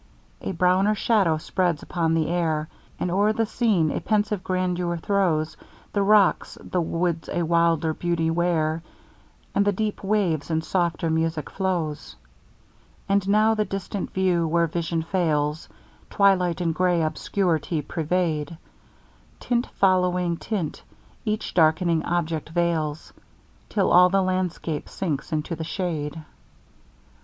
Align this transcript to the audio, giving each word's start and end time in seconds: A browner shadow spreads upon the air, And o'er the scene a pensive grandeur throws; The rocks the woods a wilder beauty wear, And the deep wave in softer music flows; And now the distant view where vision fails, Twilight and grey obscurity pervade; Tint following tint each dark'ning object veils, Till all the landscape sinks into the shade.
A 0.41 0.51
browner 0.51 0.95
shadow 0.95 1.37
spreads 1.37 1.83
upon 1.83 2.15
the 2.15 2.27
air, 2.27 2.69
And 2.99 3.11
o'er 3.11 3.33
the 3.33 3.45
scene 3.45 3.91
a 3.91 4.01
pensive 4.01 4.43
grandeur 4.43 4.97
throws; 4.97 5.57
The 5.93 6.01
rocks 6.01 6.57
the 6.59 6.81
woods 6.81 7.29
a 7.31 7.43
wilder 7.43 7.93
beauty 7.93 8.31
wear, 8.31 8.81
And 9.53 9.63
the 9.63 9.71
deep 9.71 10.03
wave 10.03 10.49
in 10.49 10.63
softer 10.63 11.11
music 11.11 11.51
flows; 11.51 12.15
And 13.07 13.29
now 13.29 13.53
the 13.53 13.63
distant 13.63 14.09
view 14.11 14.47
where 14.47 14.65
vision 14.65 15.03
fails, 15.03 15.69
Twilight 16.09 16.61
and 16.61 16.73
grey 16.73 17.03
obscurity 17.03 17.83
pervade; 17.83 18.57
Tint 19.39 19.67
following 19.67 20.35
tint 20.37 20.81
each 21.25 21.53
dark'ning 21.53 22.03
object 22.05 22.49
veils, 22.49 23.13
Till 23.69 23.91
all 23.91 24.09
the 24.09 24.23
landscape 24.23 24.89
sinks 24.89 25.31
into 25.31 25.55
the 25.55 25.63
shade. 25.63 26.23